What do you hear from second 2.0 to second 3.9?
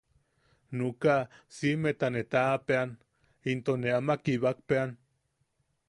ne taʼapeʼan into ne